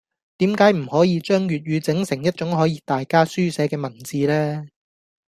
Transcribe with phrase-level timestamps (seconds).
[0.39, 4.65] 點解唔可以將粵語整成一種可以大家書寫嘅文字呢?